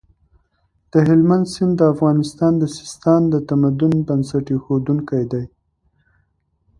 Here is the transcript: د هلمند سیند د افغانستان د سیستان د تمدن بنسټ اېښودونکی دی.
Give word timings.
د 0.91 0.93
هلمند 1.07 1.45
سیند 1.53 1.73
د 1.77 1.81
افغانستان 1.93 2.53
د 2.57 2.63
سیستان 2.77 3.21
د 3.29 3.35
تمدن 3.49 3.93
بنسټ 4.07 4.45
اېښودونکی 4.53 5.23
دی. 5.31 5.43